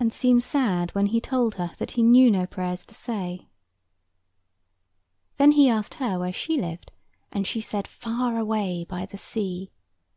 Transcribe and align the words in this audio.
and 0.00 0.12
seemed 0.12 0.42
sad 0.42 0.90
when 0.96 1.06
he 1.06 1.20
told 1.20 1.54
her 1.54 1.76
that 1.78 1.92
he 1.92 2.02
knew 2.02 2.28
no 2.28 2.44
prayers 2.44 2.84
to 2.84 2.92
say. 2.92 3.46
Then 5.36 5.52
he 5.52 5.68
asked 5.68 5.94
her 5.94 6.18
where 6.18 6.32
she 6.32 6.60
lived, 6.60 6.90
and 7.30 7.46
she 7.46 7.60
said 7.60 7.86
far 7.86 8.36
away 8.36 8.84
by 8.88 9.06
the 9.06 9.16
sea. 9.16 9.70